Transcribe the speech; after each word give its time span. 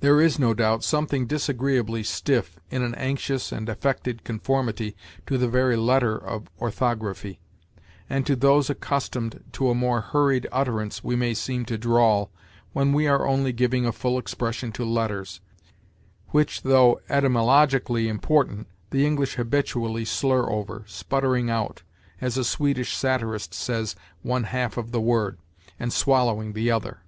There 0.00 0.20
is, 0.20 0.38
no 0.38 0.52
doubt, 0.52 0.84
something 0.84 1.26
disagreeably 1.26 2.02
stiff 2.02 2.58
in 2.70 2.82
an 2.82 2.94
anxious 2.96 3.50
and 3.50 3.66
affected 3.66 4.22
conformity 4.22 4.94
to 5.24 5.38
the 5.38 5.48
very 5.48 5.74
letter 5.74 6.18
of 6.18 6.50
orthography; 6.60 7.40
and 8.10 8.26
to 8.26 8.36
those 8.36 8.68
accustomed 8.68 9.42
to 9.52 9.70
a 9.70 9.74
more 9.74 10.02
hurried 10.02 10.46
utterance 10.52 11.02
we 11.02 11.16
may 11.16 11.32
seem 11.32 11.64
to 11.64 11.78
drawl, 11.78 12.30
when 12.74 12.92
we 12.92 13.06
are 13.06 13.26
only 13.26 13.54
giving 13.54 13.86
a 13.86 13.92
full 13.92 14.18
expression 14.18 14.70
to 14.72 14.84
letters 14.84 15.40
which, 16.28 16.60
though 16.60 17.00
etymologically 17.08 18.06
important, 18.06 18.66
the 18.90 19.06
English 19.06 19.36
habitually 19.36 20.04
slur 20.04 20.46
over, 20.50 20.84
sputtering 20.86 21.48
out, 21.48 21.82
as 22.20 22.36
a 22.36 22.44
Swedish 22.44 22.94
satirist 22.94 23.54
says, 23.54 23.96
one 24.20 24.42
half 24.44 24.76
of 24.76 24.92
the 24.92 25.00
word, 25.00 25.38
and 25.80 25.90
swallowing 25.90 26.52
the 26.52 26.70
other. 26.70 27.00